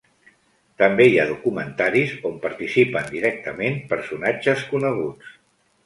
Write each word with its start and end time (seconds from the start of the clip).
També 0.81 1.05
hi 1.09 1.19
ha 1.19 1.25
documentaris 1.33 2.17
on 2.31 2.41
participen 2.47 3.13
directament 3.15 3.81
personatges 3.97 4.69
coneguts. 4.75 5.41